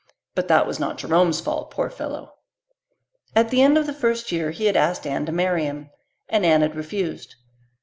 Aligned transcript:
But 0.33 0.47
that 0.47 0.65
was 0.65 0.79
not 0.79 0.97
Jerome's 0.97 1.41
fault, 1.41 1.69
poor 1.69 1.87
fellow! 1.91 2.33
At 3.35 3.51
the 3.51 3.61
end 3.61 3.77
of 3.77 3.85
the 3.85 3.93
first 3.93 4.31
year 4.31 4.49
he 4.49 4.65
had 4.65 4.75
asked 4.75 5.05
Anne 5.05 5.27
to 5.27 5.31
marry 5.31 5.65
him, 5.65 5.91
and 6.27 6.43
Anne 6.43 6.61
had 6.61 6.75
refused. 6.75 7.35